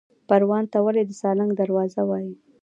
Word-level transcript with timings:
پروان 0.27 0.63
ته 0.71 0.77
ولې 0.85 1.03
د 1.05 1.11
سالنګ 1.21 1.51
دروازه 1.61 2.01
وایي؟ 2.09 2.33